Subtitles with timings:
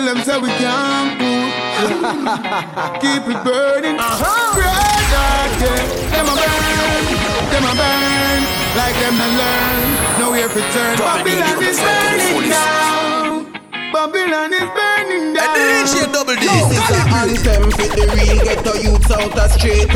[0.00, 1.52] tell them say we can't move.
[3.02, 3.96] Keep it burning.
[3.98, 4.56] Uh-huh.
[5.12, 5.84] Dark, yeah.
[6.14, 7.04] Them a burn,
[7.52, 8.40] them a burn.
[8.80, 9.88] Like them a learn.
[10.20, 10.96] Nowhere to turn.
[10.98, 13.52] Babylon is burning down.
[13.92, 14.89] Babylon is burning
[15.94, 16.02] down.
[16.02, 16.46] And DJ Double D.
[16.46, 19.90] This is an anthem for the real ghetto youths out the street.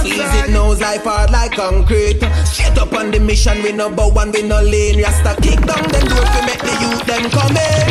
[0.00, 2.20] Squeeze it nose life hard like concrete.
[2.44, 5.02] Straight up on the mission, we no bow and we no lane.
[5.02, 7.86] Rasta kick down them doors to make the youth them come in.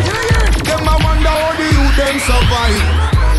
[0.65, 2.81] Them a wonder how the youth them survive.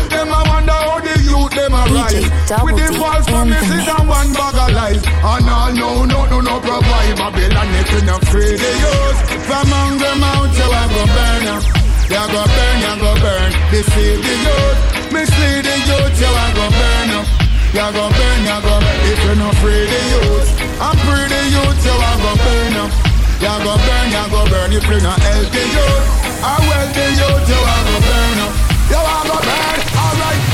[0.09, 2.63] Them a wonder how the youth them arrive.
[2.63, 5.03] With the false promises and one bag of lies.
[5.05, 7.15] And all no, no, no, no provide.
[7.15, 9.19] Babylon it in a free the youth.
[9.47, 11.80] From hungry mouth you a go burn up.
[12.11, 13.51] You go burn, you go burn.
[13.71, 14.77] Deceive the youth.
[15.15, 17.27] Mislead the youth you a go burn up.
[17.71, 18.75] You go burn, you go.
[19.07, 20.49] If you no free the youth.
[20.59, 22.91] And free the youth you a go burn up.
[23.39, 24.73] You go burn, you go burn.
[24.75, 26.05] If you no help the youth.
[26.43, 28.53] I well the youth you a go burn up.
[28.91, 29.80] You a go burn.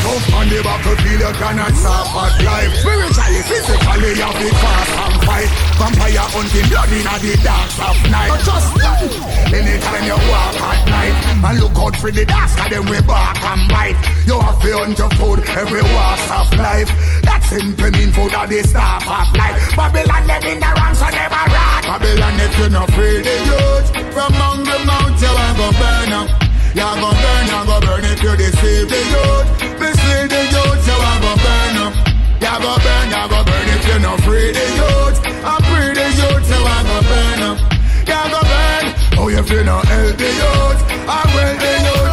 [0.08, 2.72] Tough on the battlefield, you cannot stop at life.
[2.80, 5.52] Spiritually, physically, you be fast and fight.
[5.76, 8.32] Vampire hunting blood in the dark of night.
[8.48, 8.72] Just
[9.52, 13.36] anytime you walk at night, and look out for the dark, cause them we bark
[13.52, 14.00] and bite.
[14.24, 16.88] You have to hunt your food every walk of life.
[17.28, 19.60] That simple mean food at the start of life.
[19.76, 21.84] Babylon them in the wrong, so never right.
[21.84, 26.14] Babylon, if you're not free, the youth from among the mountains, you are gonna burn
[26.16, 26.47] up.
[26.76, 29.48] You go burn, you go burn if you deceive the youth.
[29.80, 31.94] Mislead the youth, you a go burn up.
[32.44, 35.18] You go burn, you go burn if you not free the youth.
[35.26, 37.58] And free the youth, you a go burn up.
[38.08, 38.86] You go burn,
[39.20, 40.82] oh if you not help the youth.
[40.92, 42.07] And well the youth,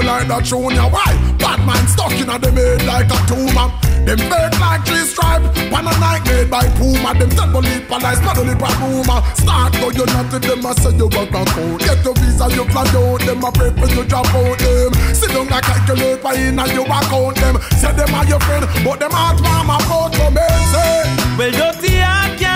[0.00, 1.12] Go like that show ya why?
[1.36, 3.68] Bad man stuck in a them head like a tumor.
[4.08, 5.44] Them fake like three stripe.
[5.68, 7.12] Pan a night made by Puma.
[7.12, 9.20] Them tell police police, not only by rumor.
[9.36, 11.84] Start go you not to them a say you work a code.
[11.84, 13.20] Get your visa you fly out.
[13.20, 14.92] Them a pray for you drop out them.
[15.12, 17.60] Sit down and calculate by in and you account them.
[17.76, 20.48] Say them are your friend, but them heart mama out for me.
[20.72, 21.04] Say
[21.36, 22.49] Well, dirty heart can't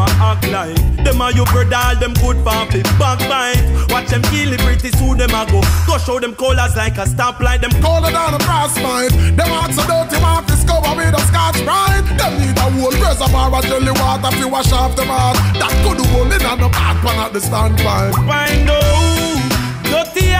[0.00, 4.08] them a act like Them a you brother, all them good for fi backbite Watch
[4.08, 7.60] them kill it pretty soon them a go Go show them colors like a stoplight
[7.60, 9.10] Them Colder than a brass fight.
[9.36, 12.06] Them hearts so dirty, to discover with a Scotch-Brite.
[12.16, 15.36] Them need a whole reservoir of jelly water to wash off them heart.
[15.58, 18.14] That could hold in on the back pan at the standpipe.
[18.26, 20.32] find out Dirty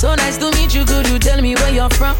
[0.00, 2.16] So nice to meet you, could you tell me where you're from?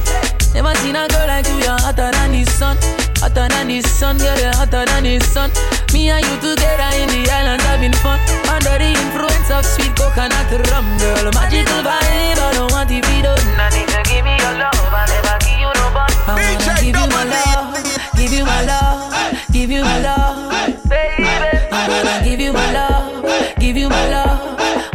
[0.53, 2.77] Never seen a girl like you, you're hotter than the sun.
[3.25, 5.49] Hotter than the sun, girl, you're hotter than the sun.
[5.97, 8.21] Me and you together in the island having fun.
[8.53, 11.33] Under the influence of sweet coconut rum, girl.
[11.33, 13.41] Magical vibe, I don't want to be done.
[13.57, 16.13] I need to give me your love, I never give you no bun.
[16.29, 17.81] I wanna give you my love,
[18.13, 19.09] give you my love,
[19.57, 20.53] give you my love,
[20.85, 21.33] baby.
[21.73, 24.37] I wanna give you my love, give you my love,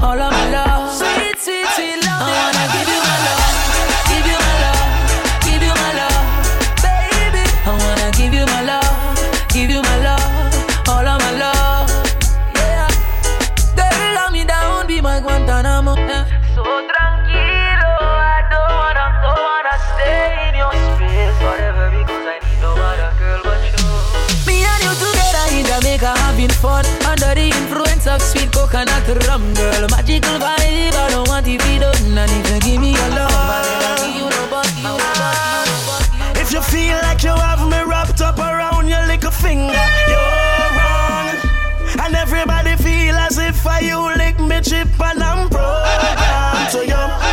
[0.06, 0.75] all of my love.
[28.16, 29.88] Like sweet coconut rum, girl.
[29.90, 32.18] Magical vibe, I don't want to be done.
[32.18, 33.32] And if you give me your love,
[36.38, 41.36] If you feel like you have me wrapped up around your little finger, you're wrong.
[42.04, 47.25] And everybody feel as if I you lick me chip and I'm programmed to you.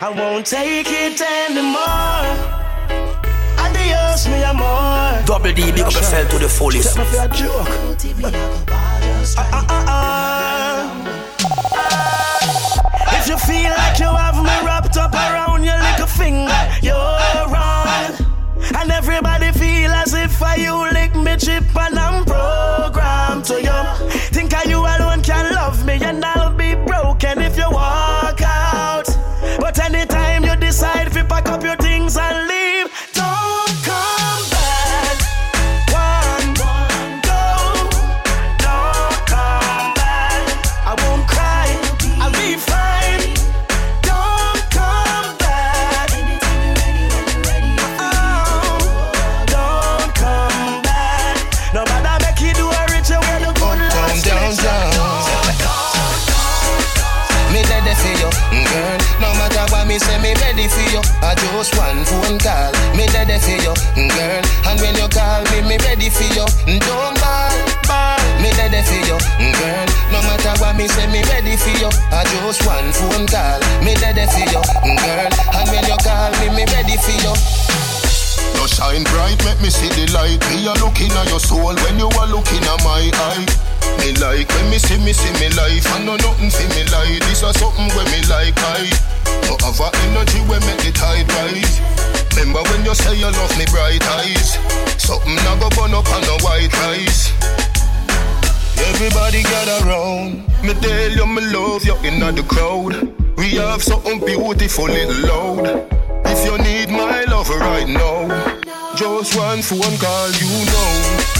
[0.00, 2.56] I won't take it anymore
[4.16, 5.24] trust me, I'm.
[5.24, 6.96] Double D, big up yourself to the fullest.
[6.96, 7.68] Take me for a joke.
[9.38, 10.86] Uh, uh, uh,
[13.18, 16.96] if you feel like you have me wrapped up around your little finger, you're
[17.52, 18.14] wrong.
[18.78, 21.95] And everybody feel as if I you lick me chip and
[61.56, 62.72] just one phone call.
[62.92, 64.44] Me ready for you, mm, girl.
[64.68, 66.44] And when you call me, me ready for you.
[66.68, 67.56] Mm, don't ball,
[67.88, 68.20] ball.
[68.44, 69.88] Me ready for you, mm, girl.
[70.12, 71.88] No matter what me say, me ready for you.
[72.12, 73.60] I just one phone call.
[73.80, 75.32] Me ready for you, girl.
[75.56, 77.32] And when you call me, me ready for you.
[77.32, 80.40] You shine bright, make me see the light.
[80.52, 83.00] Me a looking at your soul when you are looking at my
[83.32, 83.44] eye.
[84.04, 85.88] Me like when me see me see me life.
[85.88, 89.15] I know nothing for me like this or something when me like I.
[89.48, 91.80] No have a energy when make the tide rise.
[92.36, 94.58] Remember when you say you love me bright eyes.
[95.00, 97.32] Something not go burn up on the white rice.
[98.90, 100.46] Everybody gather round.
[100.62, 102.92] Me tell you me love you in the crowd.
[103.36, 105.92] We have something beautiful little loud.
[106.26, 108.26] If you need my love right now,
[108.96, 111.35] just one phone call, you know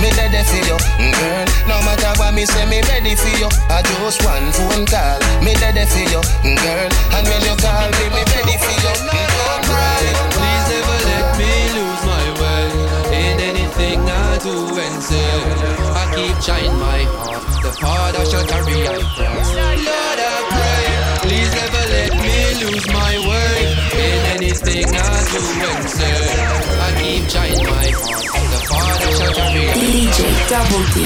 [0.00, 1.44] me ready for you, mm, girl.
[1.68, 3.48] No matter what me say, me ready for you.
[3.70, 6.88] I just one phone call, me ready for you, mm, girl.
[7.16, 8.92] And when you call me, me ready for you.
[9.14, 9.32] Mm,
[10.34, 12.64] Please never let me lose my way
[13.14, 15.32] in anything I do and say.
[15.94, 17.42] I keep trying my heart.
[17.62, 19.48] The Father shall carry I cross.
[19.54, 20.86] Lord, I pray.
[21.24, 23.56] Please never let me lose my way
[23.96, 26.18] in anything I do and say.
[26.86, 27.83] I keep trying my.
[28.64, 31.04] DJ Double D.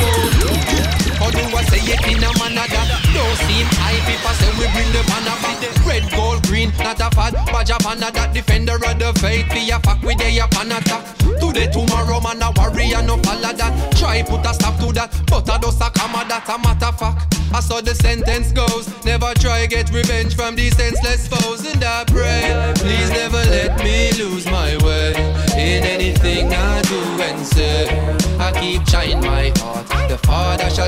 [1.18, 3.98] How do I say it in a manner that don't seem high?
[4.06, 5.58] People say we bring the banner back.
[5.84, 7.34] Red, gold, green, not a fad.
[7.50, 9.50] Badge of that defender of the faith.
[9.50, 11.02] Be a fuck with a pan attack.
[11.40, 13.72] Today, tomorrow, man, a warrior, no follow that.
[13.98, 17.34] Try put a stop to that, but I just a comma that a matter fact.
[17.52, 18.86] I saw the sentence goes.
[19.04, 21.64] Never try get revenge from these senseless foes.
[21.66, 22.04] And I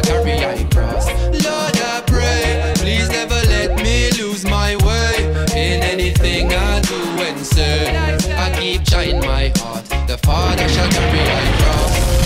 [0.02, 1.07] carry I cross.
[1.45, 5.25] Lord, I pray, please never let me lose my way
[5.57, 7.88] in anything I do and say.
[8.37, 9.85] I keep trying my heart.
[10.07, 12.21] The Father shall carry I cross.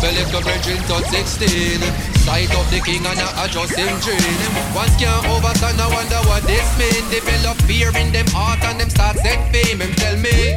[0.00, 1.80] The little brethren touch 16
[2.22, 4.38] Sight of the king and I adjust him train
[4.72, 8.90] Once can't overstand, I wonder what this mean Develop fear in them heart and them
[8.90, 10.54] start set fame Him tell me,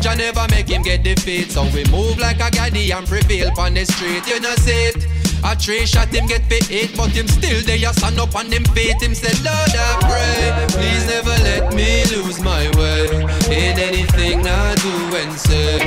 [0.00, 3.74] Jah never make him get defeat So we move like a gaddy and prevail on
[3.74, 7.60] the street You know see it a three shot him get paid but him still
[7.64, 7.92] there.
[7.92, 9.00] Stand up on him feet.
[9.00, 13.08] Him said, Lord, I pray, please never let me lose my way
[13.48, 15.80] in anything I do and say.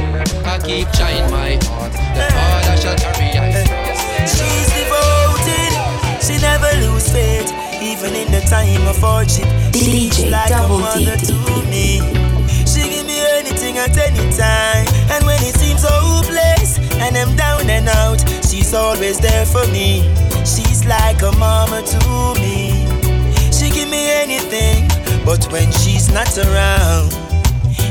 [0.45, 1.93] I keep trying my heart.
[2.15, 3.83] The Father shall carry I
[4.25, 5.73] She's devoted.
[6.23, 9.47] She never lose faith, even in the time of hardship.
[9.71, 11.05] DJ like Double D.
[11.27, 11.35] To
[11.69, 11.99] me.
[12.65, 16.52] She give me anything at any time, and when it seems hopeless
[17.03, 20.03] and I'm down and out, she's always there for me.
[20.45, 22.87] She's like a mama to me.
[23.51, 24.87] She give me anything,
[25.25, 27.11] but when she's not around,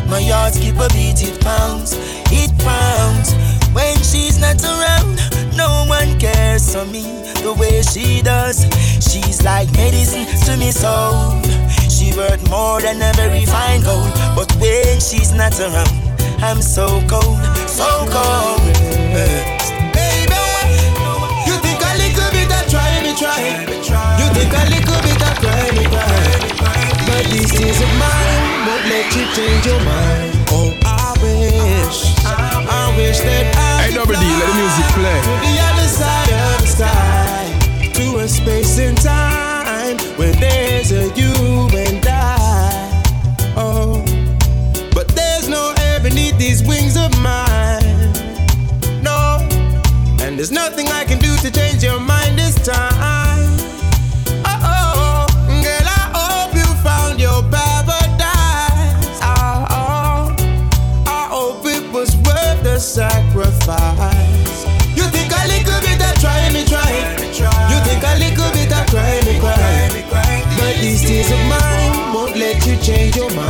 [0.09, 1.93] my heart skip a beat, it pounds,
[2.33, 3.35] it pounds.
[3.73, 5.17] When she's not around,
[5.57, 7.05] no one cares for me
[7.43, 8.65] the way she does.
[9.01, 11.41] She's like medicine to me soul.
[11.89, 16.02] She worth more than a very fine gold, but when she's not around.
[16.45, 17.39] I'm so cold,
[17.71, 18.59] so cold.
[19.95, 20.43] Baby,
[21.47, 24.19] you think a little bit try try?
[24.19, 25.13] You think a little bit?
[27.07, 30.35] But these of mine won't let you change your mind.
[30.51, 33.83] Oh, I wish, I wish that I.
[33.87, 35.52] Hey, nobody, let the music play.
[72.83, 73.42] change your mind.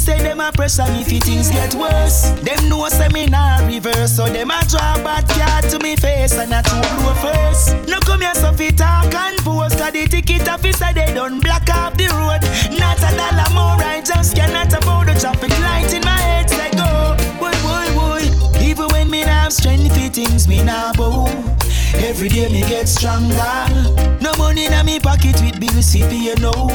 [0.00, 2.30] say them a pressure me if things get worse.
[2.42, 6.32] Them know say me nah reverse, so them a draw bad card to me face
[6.38, 7.76] and a true blow first.
[7.86, 11.68] No come here so fit talk and post, cause the ticket officer they done block
[11.70, 12.40] off the road.
[12.78, 16.48] Not a dollar more, I just cannot afford the traffic light in my head.
[16.48, 18.60] Say go, boy, boy, boy.
[18.60, 21.26] Even when me nah have strength, things me nah bow.
[22.02, 23.36] Every day me get stronger.
[24.20, 26.68] No money in me pocket with bills you know.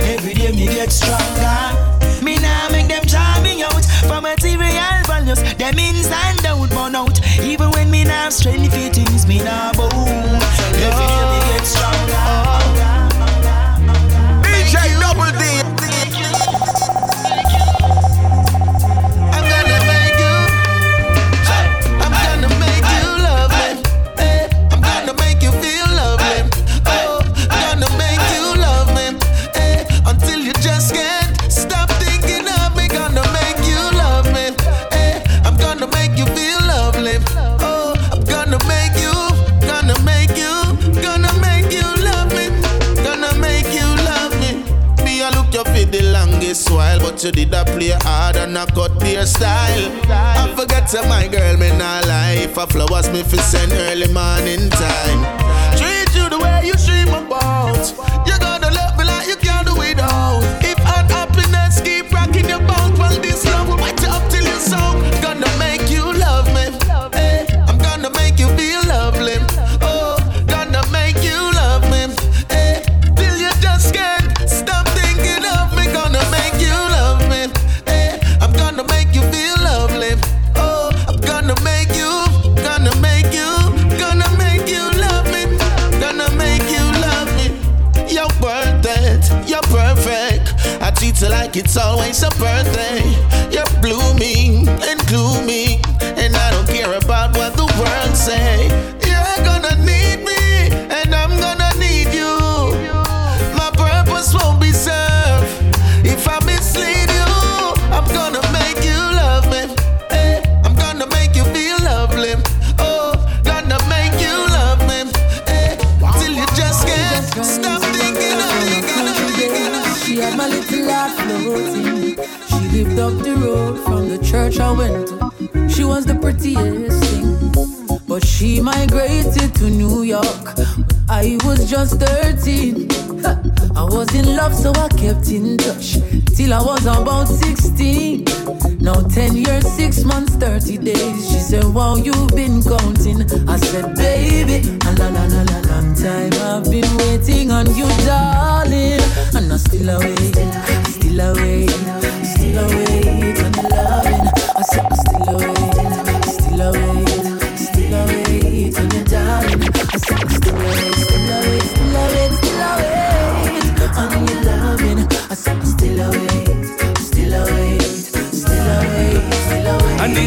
[0.00, 1.94] Every day me get stronger.
[2.24, 5.42] Me now make them charming out for material values.
[5.54, 7.20] Them ins and out burn out.
[7.40, 9.90] Even when me now strength, things me now boom.
[9.92, 12.63] Every day me get stronger.
[47.24, 49.90] you did a play hard and I cut your style.
[50.10, 52.58] I forget to my girl, me not life.
[52.58, 55.20] I flowers me fi send early morning time.
[55.78, 57.88] Treat you the way you dream about.
[58.26, 58.53] You go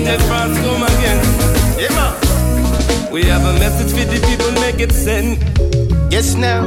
[0.08, 1.20] that France come again.
[1.82, 3.12] Yeah, man.
[3.12, 5.38] We have a message for the people, make it send.
[6.12, 6.64] Yes, now.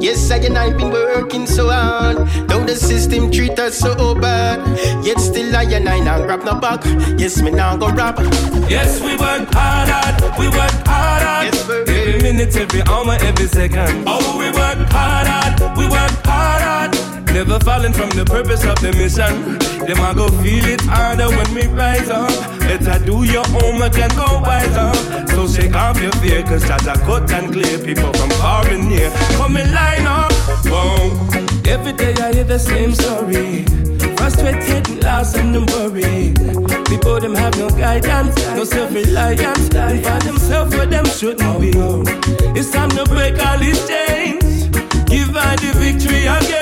[0.00, 2.18] Yes, I and I've been working so hard.
[2.48, 4.58] Though the system treat us so bad.
[5.04, 6.84] Yet still I and I not grab no back.
[7.18, 8.18] Yes, me now go rap.
[8.68, 10.38] Yes, we work hard, hard.
[10.38, 11.44] we work hard, hard.
[11.46, 14.04] Yes, every minute, every hour, every second.
[14.06, 15.76] Oh, we work hard, hard.
[15.76, 16.29] we work hard.
[17.32, 19.58] Never falling from the purpose of the mission.
[19.86, 22.28] Them I go feel it harder when we rise up.
[22.60, 24.96] Better do your homework and go wise up.
[25.30, 27.78] So shake off your fear, cause that's a cut and clear.
[27.78, 30.32] People from far and near, come and line up.
[30.66, 31.10] Whoa.
[31.70, 33.64] Every day I hear the same story.
[34.16, 36.34] Frustrated, lost and them worry.
[36.90, 39.68] People them have no guidance, no self-reliance.
[39.68, 41.70] They find themselves where them shouldn't be.
[42.58, 44.66] It's time to break all these chains.
[45.08, 46.59] Give her the victory again.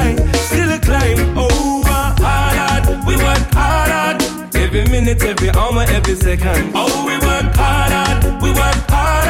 [0.00, 2.84] We still climb over hard.
[3.06, 4.22] We work hard.
[4.54, 6.72] Every minute, every hour, every second.
[6.74, 8.42] Oh, we work hard.
[8.42, 9.21] We work hard.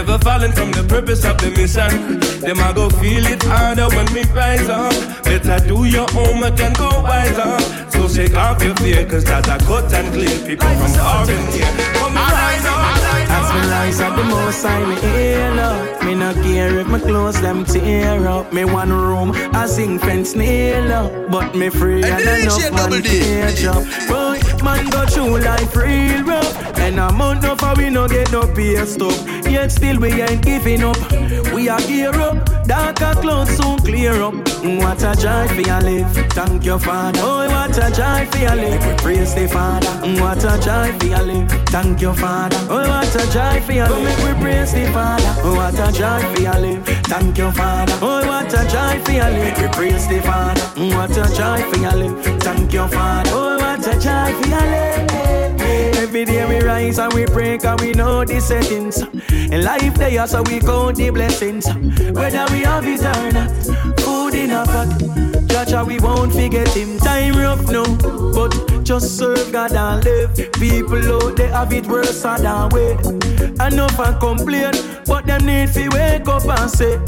[0.00, 2.20] Never falling from the purpose of the mission.
[2.40, 4.96] Them I go feel it harder when we rise up.
[5.24, 7.60] Better do your homework and go wise up.
[7.92, 10.38] So shake off your fear, cause that's a cut and clear.
[10.46, 11.68] People from far and near.
[12.00, 13.00] Come and rise up.
[13.30, 16.98] As me rise up the most I me heal up Me no care if my
[16.98, 22.02] clothes them tear up Me one room I sing fence nail up But me free
[22.02, 27.44] and enough man cage up Boy, man go through life real rough And I'm month
[27.44, 29.14] no for we no get no pay stop
[29.50, 30.96] Yet still we ain't giving up.
[31.52, 32.36] We are gear up
[32.66, 34.34] Darker clouds soon clear up.
[34.62, 37.18] Mm, what a joy for your live Thank your father.
[37.20, 39.88] Oh, what a joy for your live We praise the father.
[40.06, 42.56] Mm, what a joy for your live Thank your father.
[42.70, 45.34] Oh, what a joy for your live we praise the father.
[45.42, 47.98] Oh, what a joy for your live Thank your father.
[48.00, 50.60] Oh, what a joy for your live We praise the father.
[50.78, 53.30] Mm, what a joy for your live Thank your father.
[53.34, 55.29] Oh, what a joy for your live
[56.10, 58.98] Every day we rise and we break and we know the settings.
[59.30, 61.68] In life they are so we count the blessings.
[62.18, 65.86] Whether we have it or not, food in a pot.
[65.86, 66.98] We won't forget him.
[66.98, 67.84] Time rough now,
[68.34, 70.34] but just serve God and live.
[70.54, 72.90] People out there have it worse than we.
[73.64, 74.72] Enough and complain,
[75.06, 76.98] but them need to wake up and say.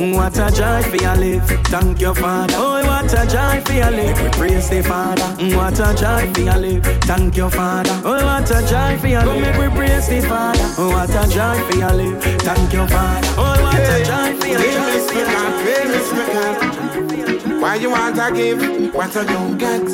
[0.00, 1.44] What a joy for your live.
[1.66, 2.54] Thank your father.
[2.56, 4.22] Oh, what a joy for your live.
[4.22, 5.22] We praise the father.
[5.36, 6.84] Mm, what a joy for your live.
[7.04, 8.00] Thank your father.
[8.02, 9.58] Oh, what a joy for your live.
[9.58, 10.64] We praise the father.
[10.78, 12.22] Oh, what a joy for your live.
[12.40, 13.28] Thank your father.
[13.36, 14.80] Oh, what a joy for your live.
[17.60, 19.84] Why you want to give what I don't get?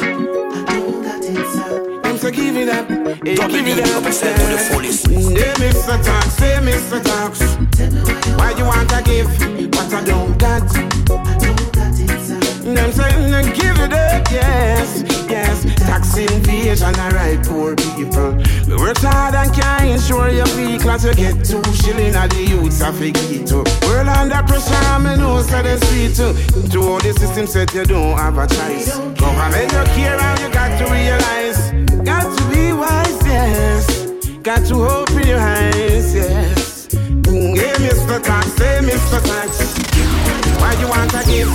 [1.26, 1.95] Them
[2.26, 4.02] so give it up, hey, give it up.
[4.02, 5.06] to the fullest.
[5.06, 5.96] Hey, Mr.
[6.04, 7.00] Talks, say Mr.
[7.02, 7.40] Talks.
[8.36, 9.28] Why you want to give
[9.74, 10.62] what I don't got?
[10.74, 10.94] It,
[12.74, 15.64] them saying to give it up, yes, yes.
[15.76, 18.34] Tax invasion, alright, poor people.
[18.66, 22.82] We work hard and can't insure your vehicle to get two shilling at the youths
[22.82, 23.62] of a ghetto.
[23.86, 26.34] World under pressure, I'm in no so they sweet too.
[26.70, 28.98] To all the system said you don't have a choice.
[29.14, 31.65] Government you care and you got to realize.
[32.06, 34.06] Got to be wise, yes.
[34.40, 36.86] Got to open your eyes, yes.
[36.92, 38.22] Hey, Mr.
[38.22, 39.20] Tax, hey, Mr.
[39.26, 39.58] Tax.
[40.60, 41.50] Why you want to give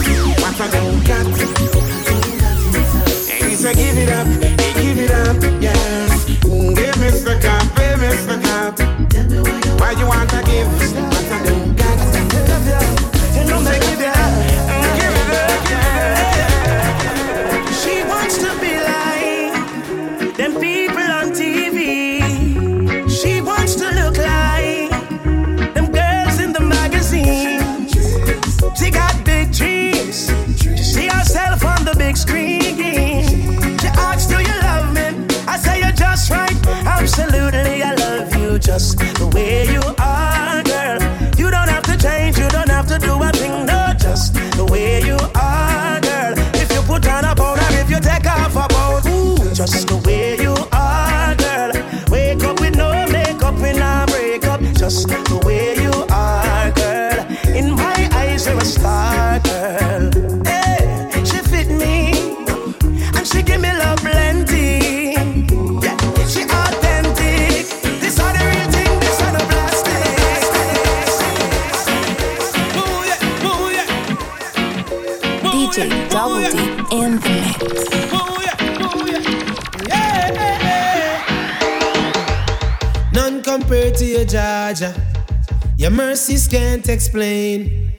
[86.02, 87.92] mercies can't explain.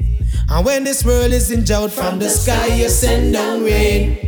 [0.50, 4.18] And when this world is in drought from the sky, you send down rain.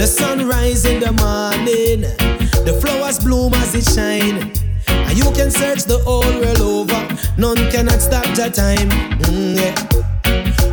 [0.00, 2.00] The sun rise in the morning,
[2.64, 4.36] the flowers bloom as it shine.
[4.88, 7.00] And you can search the whole world over,
[7.36, 8.88] none cannot stop the time.
[9.28, 9.76] Mm, yeah.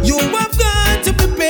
[0.02, 1.43] You have got to prepare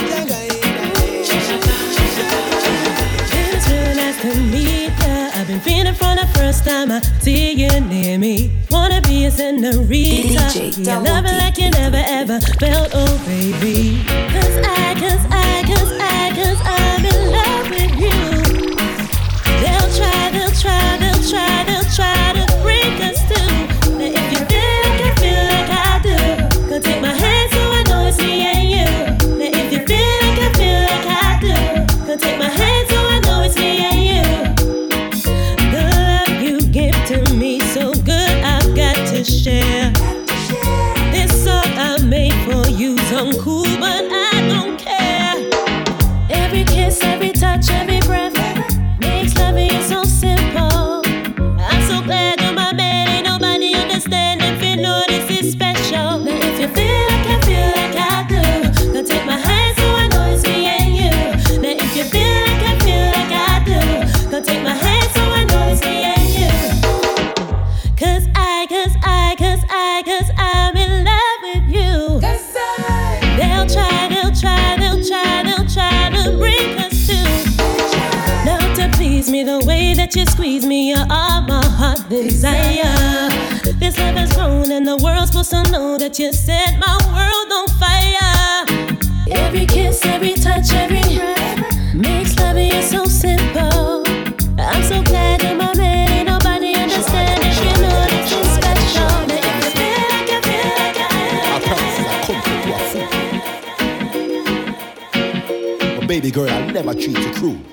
[3.32, 5.32] It's real nice to meet ya.
[5.40, 8.52] I've been feeling from the first time I see you near me.
[8.70, 10.40] Wanna be a senorita.
[10.40, 14.04] DJ Yeah, Double love it like you never ever felt, oh baby.
[14.34, 18.20] Cause I, cause I, cause I, cause I'm in love with you.
[19.62, 21.63] They'll try, they'll try, they'll try
[39.44, 40.13] share.
[80.14, 83.30] That you squeeze me, you're all my heart desire.
[83.80, 87.52] This love has grown and the world's supposed to know that you set my world
[87.52, 88.66] on fire.
[89.32, 94.04] Every kiss, every touch, every breath makes loving you so simple.
[94.60, 99.10] I'm so glad you're my man, ain't nobody understand if you know this is special.
[99.28, 100.98] Now you feel like I feel like
[106.02, 107.73] I baby girl, I'll never treat you cruel.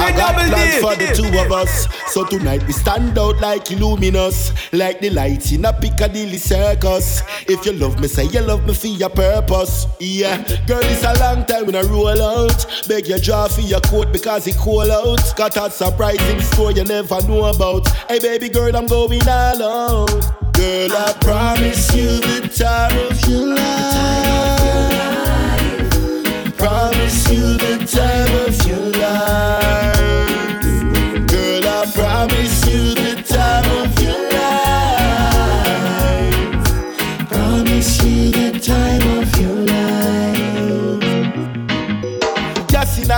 [0.00, 1.86] I got plans for the two of us.
[2.12, 7.22] So tonight we stand out like luminous, like the lights in a Piccadilly circus.
[7.46, 9.86] If you love me, say you love me for your purpose.
[10.00, 12.66] Yeah, girl, it's a long time when I roll out.
[12.88, 15.20] Beg your draw for your coat because it cool out.
[15.36, 17.86] Got a surprising store you never know about.
[18.08, 20.10] Hey, baby girl, I'm going all out.
[20.54, 24.80] Girl, I promise you the time of your life.
[26.56, 29.89] Promise you the time of your life.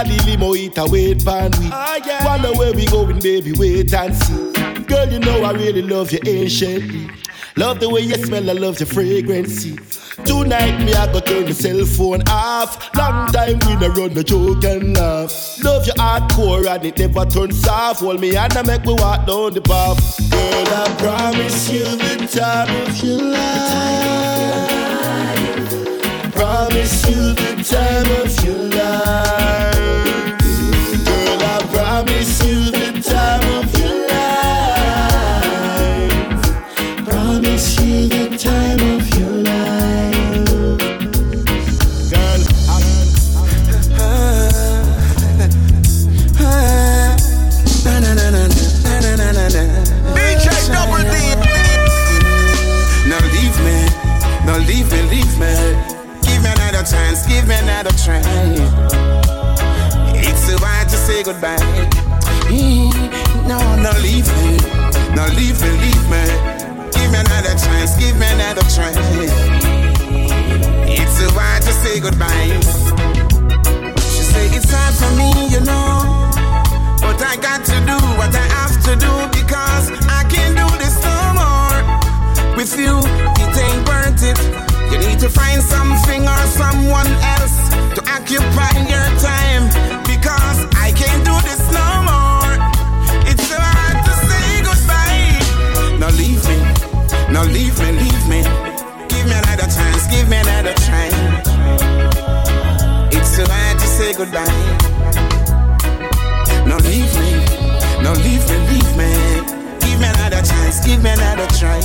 [0.02, 1.68] A the limo, eat a wait pan we.
[1.72, 4.52] Ah, Wonder where we going, baby, wait and see.
[4.84, 7.08] Girl, you know I really love you anciently.
[7.56, 9.64] Love the way you smell, I love your fragrance.
[10.24, 12.94] Tonight me I go turn the cell phone off.
[12.94, 15.62] Long time we no run the joke and laugh.
[15.62, 17.98] Love your hardcore and it never turns off.
[18.00, 20.30] Hold me and make me walk down the path.
[20.30, 24.91] Girl, I promise you the time of your life.
[26.52, 30.21] Promise you the time of your life.
[58.12, 59.12] Me another try.
[60.14, 61.56] It's so hard to say goodbye.
[62.48, 62.92] Mm,
[63.48, 64.58] no, no, leave me.
[65.16, 66.24] No, leave me, leave me.
[66.92, 68.92] Give me another chance, give me another try.
[70.86, 72.60] It's so hard to say goodbye.
[74.00, 76.30] She say it's hard for me, you know.
[77.00, 80.96] But I got to do what I have to do because I can't do this
[81.02, 82.56] no more.
[82.56, 82.98] With you,
[83.42, 84.38] it ain't worth it.
[84.92, 87.61] You need to find something or someone else
[88.34, 89.68] occupy your time
[90.08, 92.56] because I can't do this no more.
[93.28, 95.98] It's so hard to say goodbye.
[95.98, 96.56] Now leave me,
[97.32, 98.42] now leave me, leave me.
[99.08, 101.08] Give me another chance, give me another try.
[103.12, 104.46] It's so hard to say goodbye.
[106.66, 107.32] Now leave me,
[108.02, 109.12] now leave me, leave me.
[109.80, 111.80] Give me another chance, give me another try.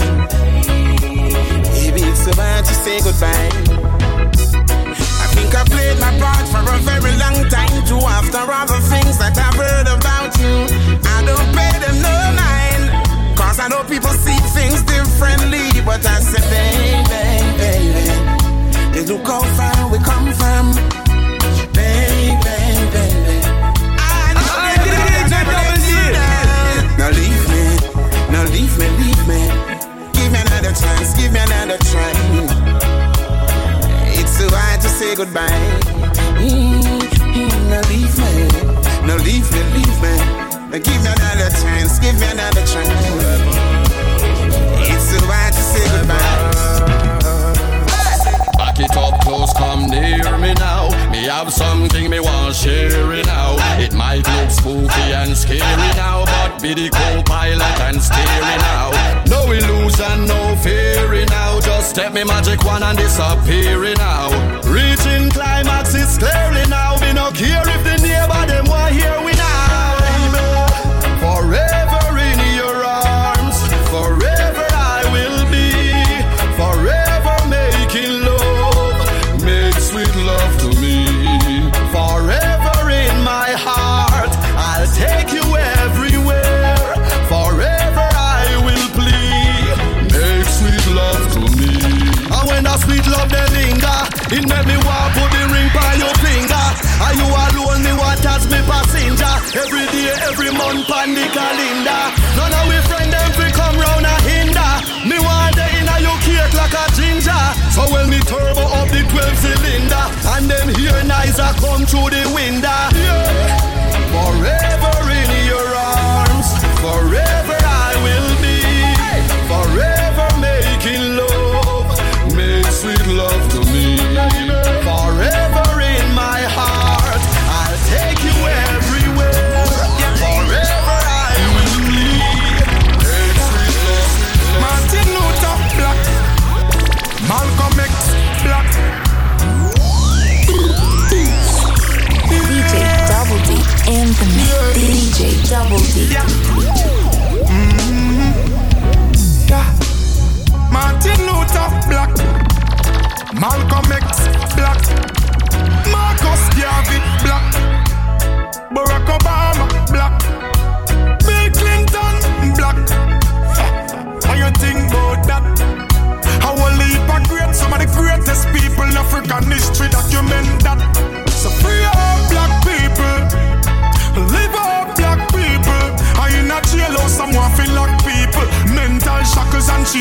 [1.76, 4.17] Baby, it's so hard to say goodbye.
[5.48, 8.07] Think I played my part for a very long time too.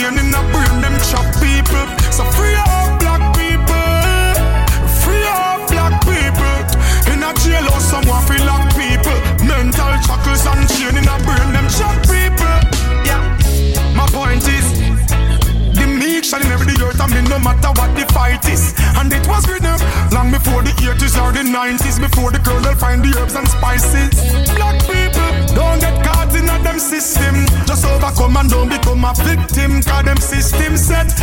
[0.00, 1.86] Chain in a brain, them chop people.
[2.12, 3.88] So free all black people,
[5.02, 6.56] free all black people.
[7.12, 9.18] In a jailhouse, someone feel like people.
[9.46, 12.56] Mental shackles and chain in a brain, them chop people.
[13.08, 13.22] Yeah,
[13.94, 14.66] my point is.
[15.76, 18.74] The meek shall inherit the earth, and me no matter what the fight is.
[18.96, 19.76] And it was written
[20.12, 24.12] long before the 80s or the 90s, before the colonel find the herbs and spices.
[24.56, 27.46] Black people don't get caught in a them system.
[27.66, 29.82] Just overcome and don't become a victim.
[29.82, 31.15] Cause them system set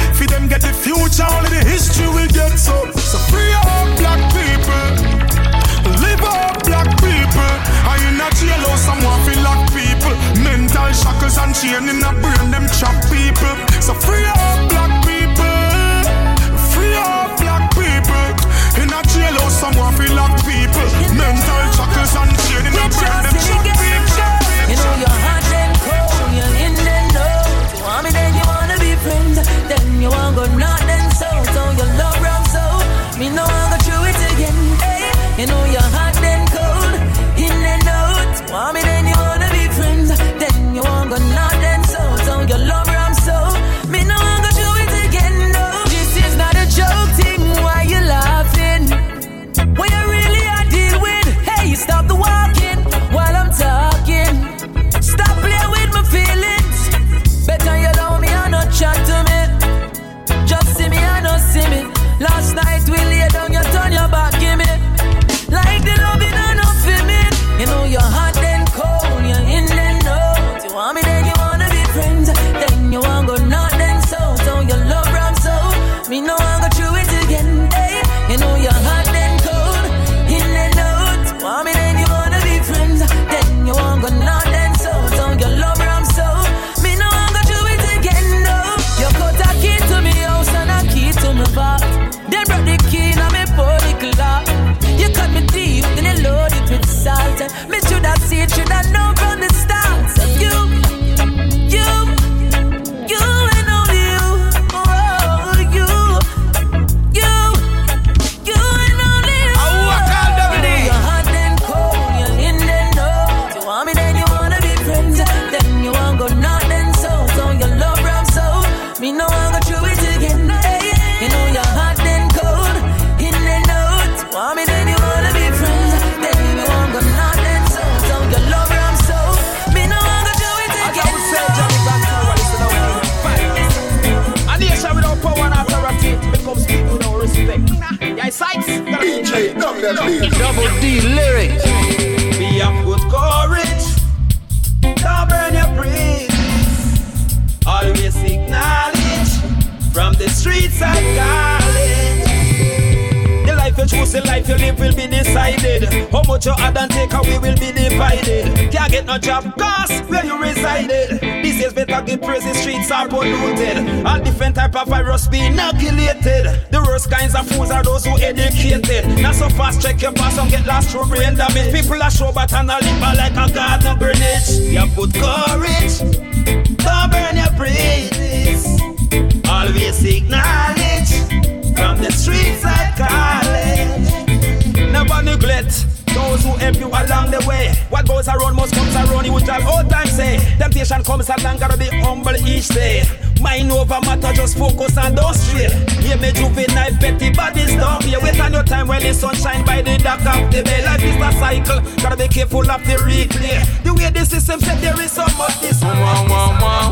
[202.50, 203.84] gotta of the replay.
[203.84, 205.82] The way the system set, there is so much this.
[205.82, 206.92] Wow, wow, wow.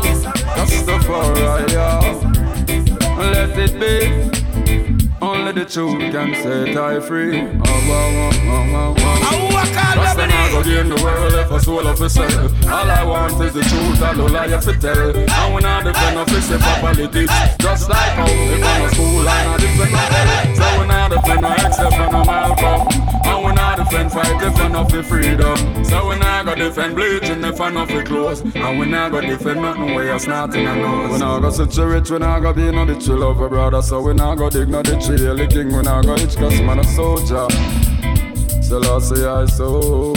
[0.56, 0.72] That's
[1.72, 2.02] yeah.
[3.18, 4.32] Let it be.
[5.20, 7.40] Only the truth can set I free.
[7.40, 9.22] Oh, wow, wow, wow, wow, wow.
[10.12, 12.44] Them I go gain the world if a soul of cell.
[12.68, 15.16] All I want is the truth, I don't lie if it tell.
[15.16, 17.30] And when I defend of fix it properly teach.
[17.58, 20.54] Just like how if I'm a school and I defend of hell.
[20.56, 22.88] So when I defend I accept and I'm Malcolm.
[23.24, 25.84] And when I defend fight defend of the freedom.
[25.84, 28.40] So when I go defend bleaching defend of the clothes.
[28.40, 31.12] And when I go defend nothing where you're snotting a nose.
[31.12, 33.82] When I go sit you rich, when I go be no you love a brother.
[33.82, 34.82] So when I go dig no
[35.36, 37.48] the king when I go itch, cause man a soldier.
[38.62, 40.12] So I say I soldier.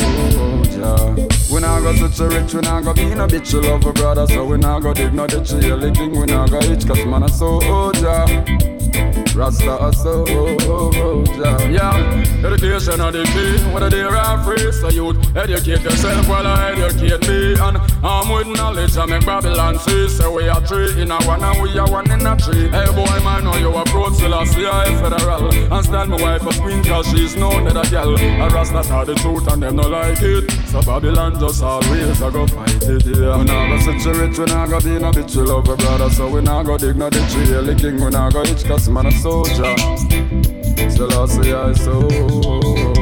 [1.51, 3.93] When I go such a rich, when I go be no bitch, you love a
[3.93, 4.27] brother.
[4.27, 7.05] So when I go dig no ditch, you the king when I go itch, cause
[7.05, 8.74] man a soldier.
[9.35, 11.71] Rasta oh, oh, oh, a soldier.
[11.71, 13.57] Yeah, education are the key.
[13.73, 17.53] Whether they are free, so you educate yourself while I educate me.
[17.59, 20.07] And I'm with knowledge, I make Babylon see.
[20.09, 22.69] So we are three in a one and we are one in a tree.
[22.69, 25.53] Hey boy, man, know you approach still I see I federal.
[25.53, 28.15] And stand my wife a queen cause she's known that a girl.
[28.15, 30.49] A Rasta are the truth and them no like it.
[30.67, 33.05] So Babylon just always I go fight it.
[33.05, 35.75] Yeah, when I go sit rich, when I go be no bitch, you love a
[35.75, 36.09] brother.
[36.09, 37.99] So when I go dig no ditch, the king.
[37.99, 39.75] When I go itch, cause man a soldier.
[40.89, 42.94] Still I say I soldier.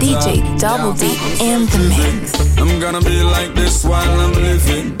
[0.00, 1.06] DJ Double D
[1.40, 2.58] in the mix.
[2.58, 4.96] I'm gonna be like this while I'm living.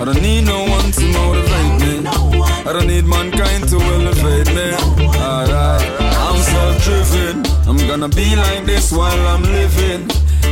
[0.00, 2.06] I don't need no one to motivate me.
[2.06, 4.72] I don't need mankind to elevate me.
[5.16, 7.46] Alright, I'm self-driven.
[7.68, 10.08] I'm gonna be like this while I'm living.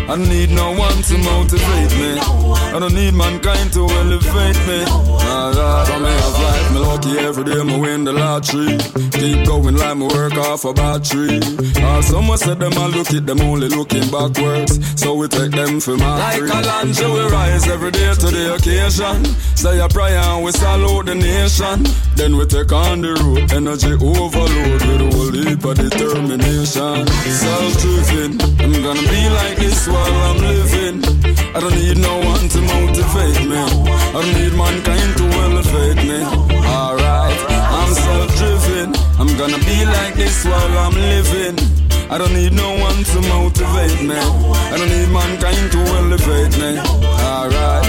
[0.08, 2.18] I don't need no one to motivate me.
[2.18, 4.84] I don't need mankind to elevate me.
[4.86, 8.78] Nah, God, from me have life, me lucky every day, me win the lottery.
[9.12, 11.40] Keep going like me work off a battery.
[11.84, 14.80] Uh, someone said them I look it, them only looking backwards.
[14.98, 18.54] So we take them for my Like a lunch, we rise every day to the
[18.54, 19.26] occasion.
[19.56, 21.84] Say a prayer and we salute the nation.
[22.16, 27.06] Then we take on the road, energy overload with a whole heap of determination.
[27.06, 30.96] Self-driven, I'm gonna be like this while I'm living.
[31.56, 33.58] I don't need no one to motivate me.
[33.58, 36.20] I don't need mankind to elevate me.
[36.76, 37.38] Alright,
[37.78, 38.94] I'm self-driven.
[39.20, 41.56] I'm gonna be like this while I'm living.
[42.10, 44.16] I don't need no one to motivate me.
[44.72, 46.70] I don't need mankind to elevate me.
[46.78, 47.86] Alright,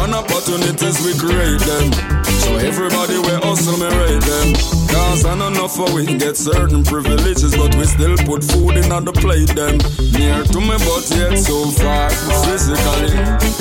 [0.00, 1.92] upon opportunities, we create them.
[2.24, 4.54] So everybody we hustle, me rate them.
[4.88, 9.04] Cause I know for we get certain privileges, but we still put food in on
[9.04, 9.76] the plate them.
[10.16, 12.08] Near to me, but yet so far.
[12.46, 13.12] Physically,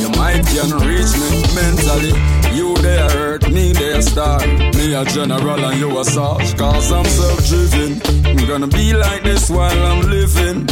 [0.01, 1.29] you might can reach me
[1.59, 2.13] mentally.
[2.55, 4.39] You there hurt, me there star.
[4.77, 6.57] Me a general and you a sarge.
[6.57, 8.01] Cause I'm self-driven.
[8.25, 10.65] I'm gonna be like this while I'm living.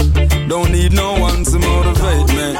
[0.47, 2.55] Don't need no one to motivate me.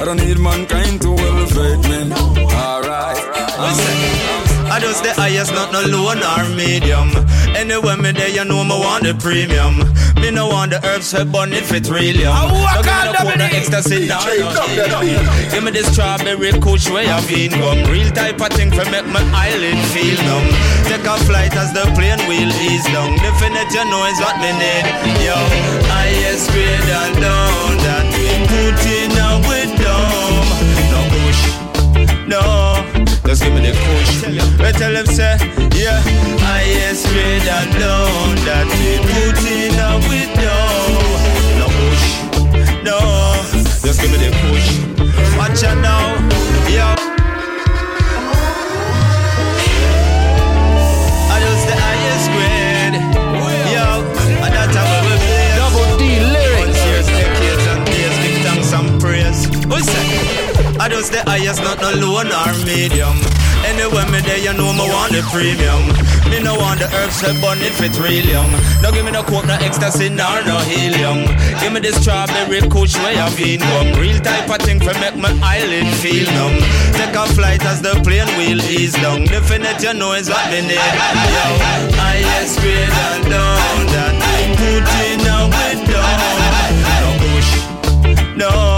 [0.00, 2.47] I don't need mankind to elevate me.
[2.52, 3.18] Alright.
[4.70, 7.10] I just the highest, not no low nor medium.
[7.56, 9.80] Anyway, me there, you know me want the premium.
[10.20, 12.52] Me no want the herbs for bun if it really young.
[12.52, 14.18] So give me no coke, no ecstasy, no,
[15.48, 17.90] Give me the strawberry kush where I've been gum.
[17.90, 20.46] Real type of thing for make my eyelid feel numb.
[20.84, 23.16] Take a flight as the plane wheel ease down.
[23.18, 24.84] Definite, you know is what me need.
[25.24, 25.38] Yo,
[25.88, 29.77] highest grade and down that we put in a with dumb.
[29.77, 29.77] No push,
[32.28, 32.84] no.
[33.26, 34.26] Just give me the push.
[34.60, 35.36] We tell them say,
[35.74, 36.00] yeah,
[36.44, 39.90] highest grade down that we put in a
[40.36, 40.94] dumb.
[41.58, 42.04] No push,
[42.84, 42.98] no.
[43.84, 44.68] Just give me the push.
[45.36, 46.16] Watch out now,
[46.68, 47.17] yo.
[60.88, 63.20] I just the highest, not no low nor medium.
[63.68, 65.84] Anyway, me there, you know me want the premium.
[66.32, 68.48] Me no want the herbs for bun it real young.
[68.80, 71.28] No give me no coke, no ecstasy, nor no helium.
[71.60, 74.00] Give me the strawberry kush where I've been gum.
[74.00, 76.56] Real type of thing for make my eyelid feel numb.
[76.96, 79.28] Take a flight as the plane wheel ease down.
[79.28, 80.80] Definite, you know is what me need.
[80.80, 81.44] Yo,
[82.00, 84.16] highest grade and down that
[84.56, 86.16] put in a with down.
[86.96, 88.77] No push, no.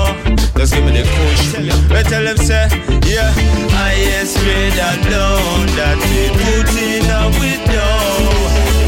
[0.60, 1.56] Just give me the push.
[1.56, 2.68] We tell them say,
[3.08, 3.32] yeah,
[3.72, 8.28] highest grade and down that we put in a with down.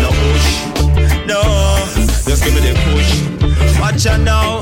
[0.02, 0.48] No push,
[1.26, 2.01] no.
[2.24, 3.80] Just give me the push.
[3.80, 4.60] Watch out now,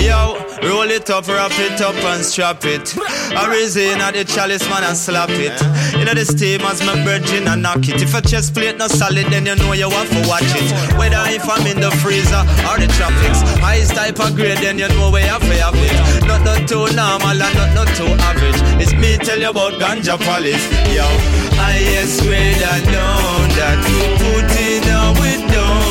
[0.00, 0.40] yo.
[0.62, 2.94] Roll it up, wrap it up and strap it.
[3.32, 5.56] I raise it at the chalice man and slap it.
[5.96, 8.02] You know the steam as my virgin and knock it.
[8.02, 10.68] If a chest plate not solid, then you know you want to watch it.
[11.00, 13.40] Whether if I'm in the freezer or the tropics.
[13.64, 16.28] Highest type of grade, then you know where you have to have it.
[16.28, 18.60] Not not too normal and not not too average.
[18.76, 20.64] It's me tell you about ganja police.
[20.92, 21.08] Yo,
[21.56, 23.80] highest grade and down that
[24.20, 24.84] put in
[25.18, 25.50] window.
[25.50, 25.89] No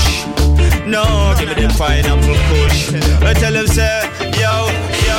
[0.00, 0.86] push.
[0.86, 2.92] No, give me the pineapple kush.
[3.22, 4.02] I tell him say,
[4.40, 4.68] yo,
[5.06, 5.18] yo,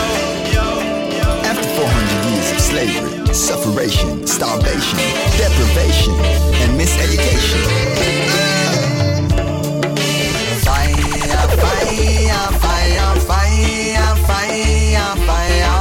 [0.55, 0.65] yo,
[1.17, 1.27] yo.
[1.49, 4.99] After 400 years of slavery, sufferation, starvation,
[5.37, 6.13] deprivation,
[6.61, 7.61] and miseducation.
[10.65, 10.97] Fire,
[11.63, 15.77] fire, fire, fire, fire, fire.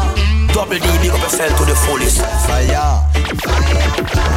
[0.55, 2.21] Double D, big up yourself to the fullest.
[2.21, 2.99] Fire, fire,
[3.45, 4.30] fire,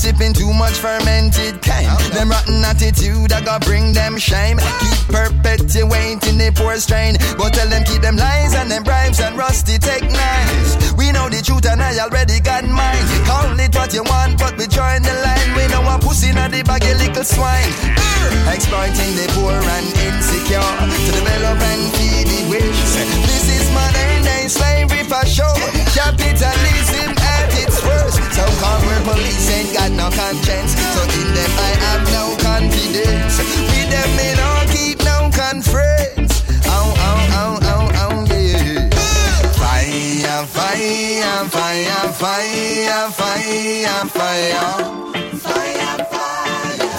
[0.00, 1.92] sipping too much fermented cane?
[2.16, 4.56] Them rotten attitude that got bring them shame.
[4.56, 7.20] Keep perpetuating the poor strain.
[7.36, 10.96] But tell them keep them lies and them bribes and rusty take knives.
[10.96, 13.04] We know the truth and I already got mine.
[13.28, 15.48] Call it what you want, but we join the line.
[15.52, 17.68] We know a pussy not the bag, little swine.
[18.48, 22.80] Exploiting the poor and insecure to develop and feed the wish.
[23.28, 25.60] This is modern day slavery for sure.
[25.92, 27.19] Capitalism
[27.90, 28.16] worse.
[28.36, 33.34] Some corporate police ain't got no conscience, so in them I have no confidence.
[33.70, 36.32] With them me no keep no conference.
[36.66, 38.88] Oh oh oh oh oh yeah.
[39.60, 44.38] Fire, fire, fire, fire, fire, fire, fire,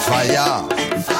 [0.06, 0.68] fire.
[0.68, 1.11] fire.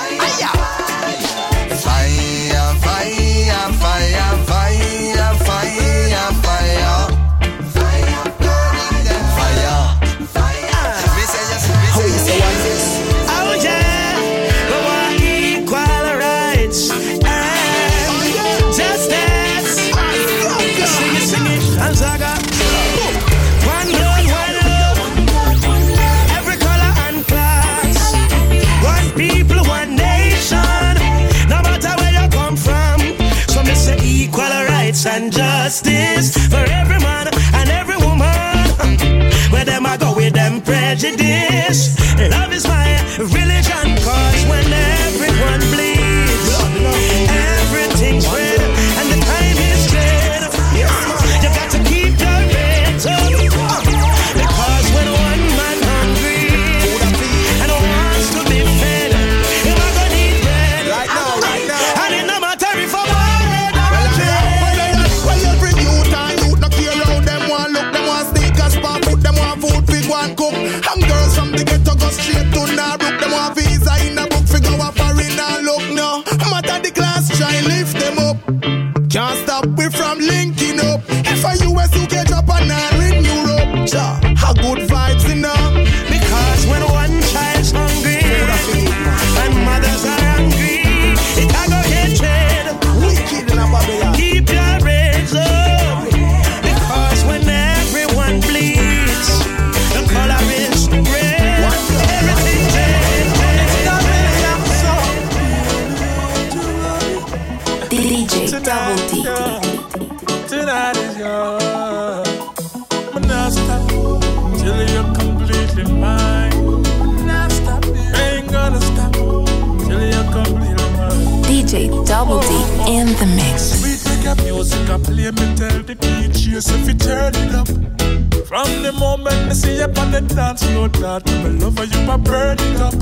[129.97, 132.95] I on the dance floor, that my love for you, I burn it up.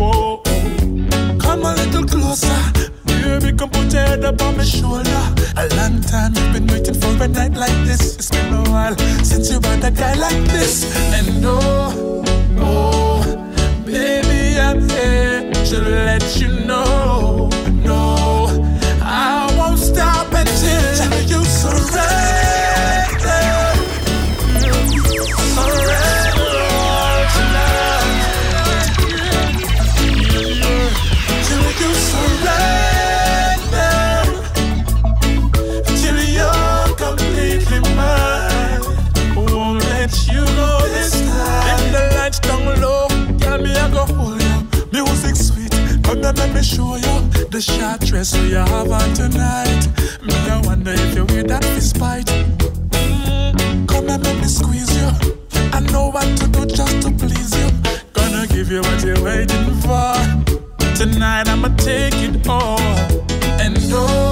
[0.00, 1.38] Oh, oh.
[1.40, 2.88] come a little closer.
[3.06, 5.22] Baby, come put your head up on my shoulder.
[5.56, 8.16] A long time you've been waiting for a night like this.
[8.16, 10.84] It's been a while since you had a guy like this.
[11.14, 12.24] And oh,
[12.58, 13.22] oh,
[13.84, 17.07] baby, I'm here to let you know.
[48.30, 49.88] Dress we have on tonight.
[50.22, 52.26] Me I wonder if you wear that for spite.
[52.26, 55.08] Mm, Come and let me squeeze you.
[55.72, 57.70] I know what to do just to please you.
[58.12, 60.14] Gonna give you what you're waiting for.
[60.96, 62.80] Tonight I'ma take it all.
[63.60, 64.27] And oh,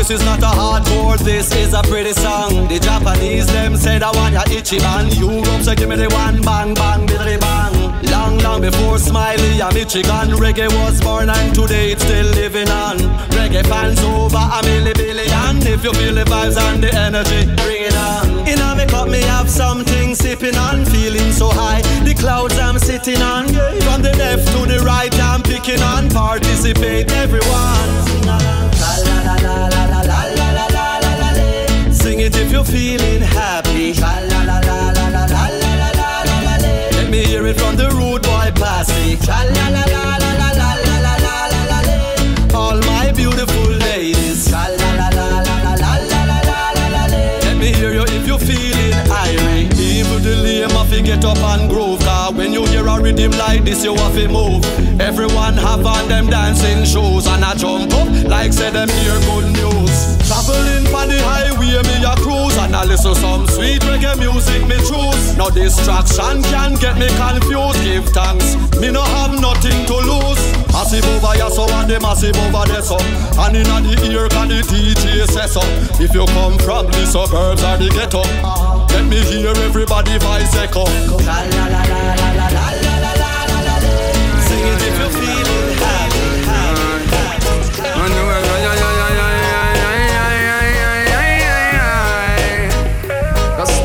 [0.00, 2.66] This is not a hardcore, this is a pretty song.
[2.68, 5.12] The Japanese them said I want ya itchy bang.
[5.12, 7.74] Europe say give me the one bang bang biddly bang.
[8.10, 12.96] Long, long before Smiley and Michigan, reggae was born and today it's still living on.
[13.36, 15.60] Reggae fans over a milli billion.
[15.68, 18.48] If you feel the vibes and the energy, bring it on.
[18.48, 21.82] In a cup me have something sipping on, feeling so high.
[22.08, 23.48] The clouds I'm sitting on.
[23.84, 26.08] From the left to the right, I'm picking on.
[26.08, 28.69] Participate, everyone.
[31.92, 33.94] Sing it if you're feeling happy.
[36.96, 39.18] Let me hear it from the road boy passing.
[42.54, 44.52] All my beautiful ladies.
[47.44, 49.78] Let me hear you if you're feeling irate.
[49.78, 51.99] Even the lame to get up and groove.
[52.40, 54.64] When you hear a rhythm like this, you have to move.
[54.98, 59.52] Everyone have on them dancing shoes and I jump up like say them hear good
[59.60, 60.16] news.
[60.24, 64.80] Traveling for the highway, me a cruise and I listen some sweet reggae music me
[64.88, 65.36] choose.
[65.36, 67.84] No distraction can get me confused.
[67.84, 70.40] Give thanks, me no have nothing to lose.
[70.72, 72.96] Massive over here, so and the massive over there, so.
[73.36, 75.60] And in the ear, can the DJ say so?
[76.00, 78.24] If you come from the suburbs or the ghetto,
[78.96, 80.84] let me hear everybody voice echo.
[81.26, 82.29] La, la, la, la, la
[85.00, 86.08] you're feeling high.
[93.56, 93.78] That's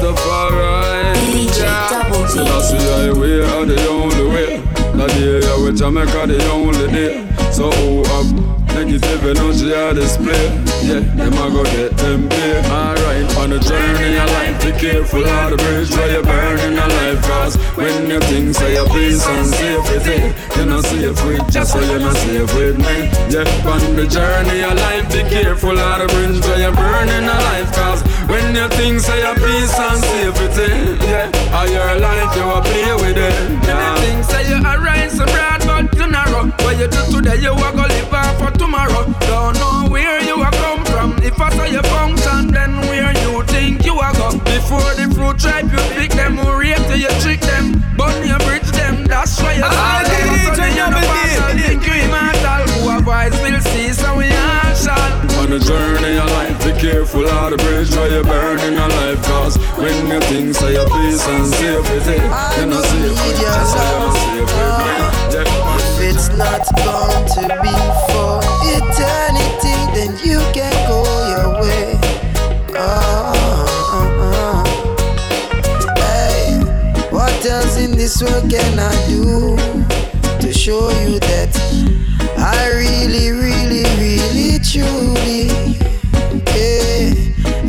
[3.65, 4.57] the only way.
[4.97, 7.25] That day, Jamaica, the only day.
[7.51, 8.44] So, who up?
[8.75, 10.45] Negative energy I display.
[10.83, 12.59] Yeah, them a go get them pay.
[12.67, 17.21] Alright, on the journey of life, be careful of the bridge where you're burning life.
[17.23, 20.19] Cause when you think say your peace and safety,
[20.59, 23.07] you're not safe with just so you're not safe with me.
[23.31, 27.71] Yeah, on the journey of life, be careful of the bridge where you're burning life.
[27.71, 30.67] Cause when you think say your peace and safety,
[31.07, 33.33] yeah, all your life you a play with it.
[33.63, 33.95] Yeah.
[33.95, 36.51] Anything say you arise so broad but tomorrow.
[36.63, 39.03] What you do today, you a go live on for tomorrow.
[39.31, 41.09] Don't know where you a come from.
[41.23, 44.27] If I saw you function, then where you think you a go?
[44.43, 47.65] Before the fruit tribe, you pick them, who rape till you trick them,
[47.97, 49.05] burn you bridge them.
[49.05, 50.35] That's why you Ah, say them.
[50.35, 52.63] DJ So then you Yummy no partial, think you immortal.
[52.83, 54.64] Who a voice will see, so we all shall.
[54.64, 54.64] On
[55.59, 59.21] the journey of life, be careful of the bridge where you're burning a life.
[59.23, 62.19] Cause when you think say your peace and safety,
[62.57, 63.79] you're not safe with just so
[64.35, 65.47] you're not safe
[65.79, 67.75] If it's not going to be
[68.11, 68.43] for
[68.75, 70.99] eternity, then you can go
[71.31, 71.87] your way.
[72.75, 73.31] Oh,
[73.95, 74.63] oh, oh,
[75.95, 76.59] Hey,
[77.11, 79.55] what else in this world can I do
[80.65, 81.53] show you that
[82.39, 85.45] I really, really, really, truly,
[86.57, 87.13] yeah,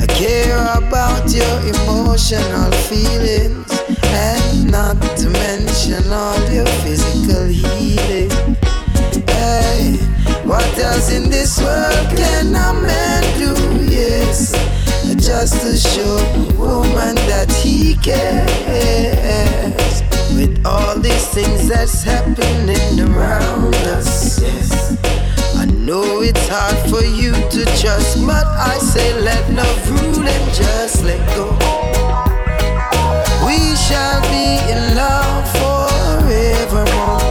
[0.00, 3.68] I care about your emotional feelings
[4.00, 8.56] and not to mention all your physical healing.
[9.28, 9.98] Hey,
[10.48, 13.52] what else in this world can a man do?
[13.92, 14.52] Yes,
[15.22, 19.26] just to show a woman that he cares.
[20.36, 24.96] With all these things that's happening around us, yes.
[25.56, 30.54] I know it's hard for you to trust, but I say let love rule and
[30.54, 31.48] just let go.
[33.46, 37.24] We shall be in love forevermore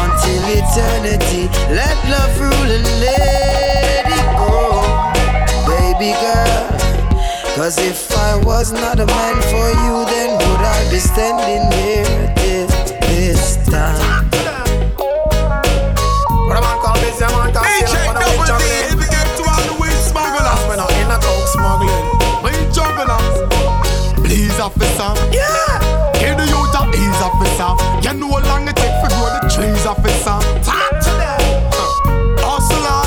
[0.00, 1.44] until eternity.
[1.76, 4.56] Let love rule and let it go,
[5.68, 6.77] baby girl.
[7.58, 12.06] Cause if I was not a man for you, then would I be standing here
[12.38, 12.70] this,
[13.02, 14.30] this time?
[16.46, 19.42] What a man call this, a man call DJ Double D, if you get to
[19.42, 22.06] all the weed smugglers, when I'm in a coke smuggling,
[22.46, 23.42] weed jugglers.
[24.22, 25.18] Please, officer.
[25.34, 26.14] Yeah.
[26.14, 27.74] Hear the youth of ease, officer.
[28.06, 30.38] You know how long it take for grow the trees, officer.
[30.62, 31.42] Talk to them.
[32.38, 33.02] Hustler.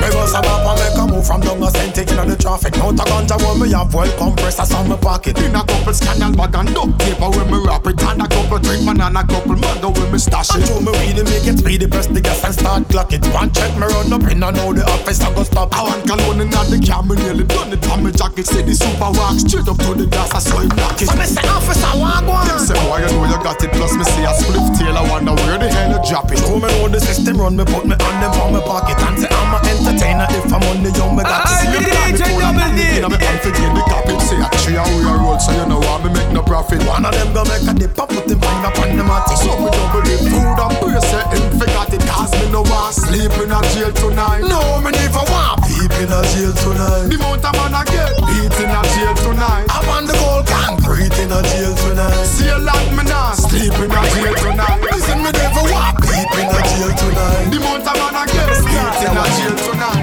[0.00, 0.89] Me bust a bop and make a
[1.20, 2.74] move from down a cent taking on the traffic.
[2.76, 5.38] Now to ganja when me have well compressors on my pocket.
[5.38, 8.02] In a couple scandal bag and duct tape when me wrap it.
[8.02, 10.66] And a couple drink man and a couple mango when me stash it.
[10.66, 13.24] Show me and make it speedy, press the gas and start clock it.
[13.32, 15.76] One check me run up in and know the office I go stop.
[15.76, 17.84] I want cologne and the camera nearly done it.
[17.90, 20.32] On me jacket say the super walk straight up to the gas.
[20.32, 21.08] I saw him knock it.
[21.08, 22.48] So me say officer want go on.
[22.48, 23.70] Them say why you know you got it.
[23.72, 24.96] Plus me see a split tail.
[24.96, 26.40] I wonder where the hell you drop it.
[26.40, 27.56] Show me know the system run.
[27.56, 30.26] Me put me on them from my pocket and say I'm a entertainer.
[30.30, 33.06] If I'm on the young, got to see me plan the phone and me in
[33.10, 34.14] me hand for the copy.
[34.22, 36.82] Say a tree and we a roll, so you know why me make no profit.
[36.86, 39.26] One of them go make a dip and put him finger on the mat.
[39.34, 42.02] So me double the food and pray say him forgot it.
[42.06, 44.44] Cause me no want sleep in a jail tonight.
[44.46, 47.08] No, me never want sleep in a jail tonight.
[47.10, 49.66] The amount of man I get beat in a jail tonight.
[49.70, 52.24] I'm on the gold concrete in a jail tonight.
[52.28, 54.78] See a lot me nah sleep in a jail tonight.
[54.92, 57.46] Listen me never want sleep in a jail tonight.
[57.50, 59.99] The amount of man I get beat in a jail tonight.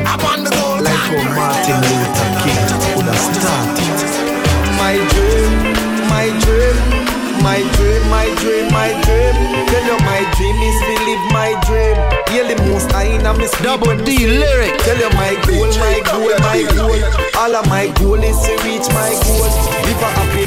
[8.10, 9.36] My dream, my dream.
[9.68, 11.97] Tell you my dream is to live my dream.
[12.34, 14.78] Yeah, the most I in a miss Double D lyric.
[14.84, 16.99] Tell you my goal, my goal, my goal.
[17.38, 19.47] All of my goal is to reach my goal.
[19.86, 20.45] Live a happy.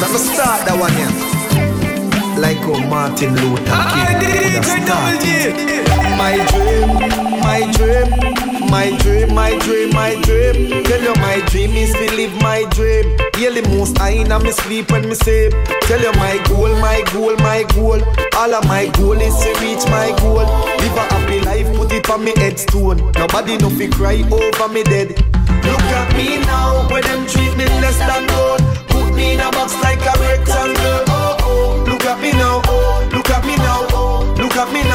[0.00, 1.12] Let me start that one here.
[2.40, 6.03] Like how Martin Luther King would have started.
[6.16, 6.88] My dream,
[7.40, 8.10] my dream,
[8.70, 10.84] my dream, my dream, my dream.
[10.84, 13.16] Tell you my dream is to live my dream.
[13.38, 15.52] Yeah, the most I in me sleep when me sleep.
[15.82, 18.00] Tell you my goal, my goal, my goal.
[18.36, 20.46] All of my goal is to reach my goal.
[20.80, 22.98] Live a happy life, put it on me headstone.
[23.12, 25.10] Nobody no fi cry over me dead.
[25.66, 28.60] Look at me now, where them treat me less than gold.
[28.88, 31.04] Put me in a box like a rectangle.
[31.08, 33.08] Oh oh, look at me now, oh.
[33.12, 34.34] look at me now, oh.
[34.38, 34.93] look at me now.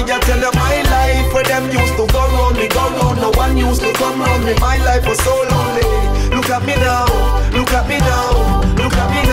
[0.00, 3.20] Mean, I tell you my life where them used to go round me, go round.
[3.20, 4.54] No one used to come round me.
[4.58, 5.84] My life was so lonely.
[6.34, 7.04] Look at me now,
[7.52, 9.29] look at me now, look at me now.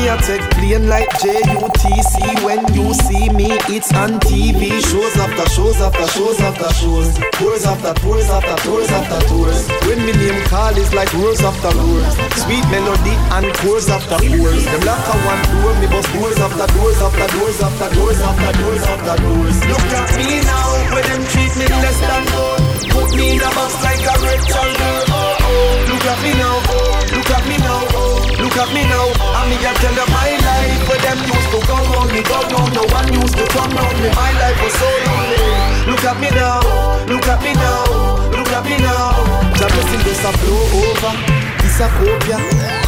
[0.00, 5.44] Me a take plane like J-U-T-C When you see me, it's on TV Shows after
[5.52, 7.12] shows after shows after shows.
[7.36, 9.68] Tours after tours after tours after tours.
[9.84, 14.64] When me name call is like roars after roars Sweet melody and chords after chords.
[14.64, 18.52] Them lock a one door, me bust doors after doors after doors after doors after
[18.56, 19.56] doors after doors.
[19.68, 22.60] Look at me now, where them treat me less than gold.
[22.88, 27.04] Put me in a box like a rectangle Oh oh, look at me now, oh,
[27.12, 30.30] look at me now, oh, look at me now I me a tell you my
[30.46, 33.70] life where them used to go round me, go round No one used to come
[33.70, 35.90] round me, my life was so lonely.
[35.90, 36.60] Look at me now,
[37.06, 37.84] look at me now,
[38.30, 39.52] look at me now.
[39.54, 41.14] Just blessing this a blow over.
[41.62, 42.38] This a copia,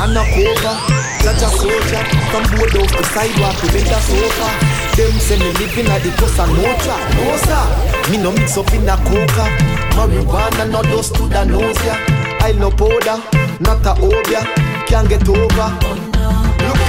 [0.01, 0.77] and a cover
[1.23, 4.49] Judge a soldier, from board off the sidewalk, we build a sofa.
[4.97, 8.11] Them say me living like the Costa Nostra, no sir.
[8.11, 9.47] Me no mix up in a coca
[9.95, 11.97] Marijuana, no dust to the nose, yeah
[12.41, 13.23] I no powder,
[13.61, 14.43] not a obeah
[14.87, 16.12] Can't get over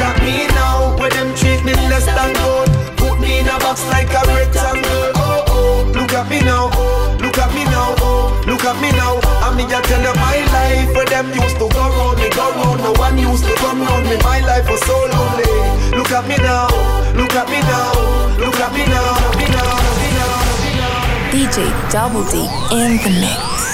[0.04, 2.70] at me now, where them treat me less than gold.
[3.00, 5.16] Put me in a box like a rectangle.
[5.16, 6.68] Oh oh, look at me now,
[7.24, 9.20] look at me now, Oh, look at me now.
[9.42, 12.52] I mean, I tell you my life, where them used to go round me, go
[12.52, 12.84] round.
[12.84, 14.18] No one used to come round me.
[14.24, 15.48] My life was so lonely.
[15.96, 16.68] Look at me now,
[17.16, 17.96] look at me now,
[18.38, 19.16] look at me now,
[19.56, 19.74] now,
[20.04, 21.32] now, me now.
[21.32, 21.58] DJ
[21.92, 22.44] Double D
[22.76, 23.73] in the mix.